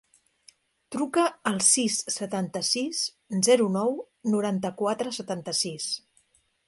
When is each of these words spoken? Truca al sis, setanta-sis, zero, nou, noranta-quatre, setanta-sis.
Truca 0.93 1.25
al 1.51 1.59
sis, 1.67 1.97
setanta-sis, 2.15 3.03
zero, 3.49 3.67
nou, 3.75 3.93
noranta-quatre, 4.37 5.13
setanta-sis. 5.19 5.87